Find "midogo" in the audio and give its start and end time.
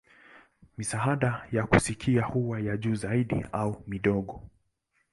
3.87-4.43